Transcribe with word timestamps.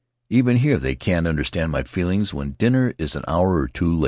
Even 0.31 0.57
here 0.57 0.77
they 0.79 0.95
can't 0.95 1.27
understand 1.27 1.71
my 1.71 1.83
feelings 1.83 2.33
when 2.33 2.53
dinner 2.53 2.91
is 2.97 3.15
an 3.15 3.23
hour 3.27 3.57
or 3.61 3.67
two 3.67 3.93
late." 3.93 3.99